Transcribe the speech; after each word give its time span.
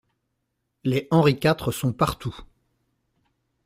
Les 0.83 1.07
Henri 1.11 1.37
quatre 1.39 1.71
sont 1.71 1.93
partout. 1.93 2.35